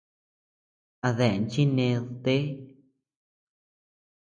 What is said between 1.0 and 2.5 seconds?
A dean chi neʼed, té.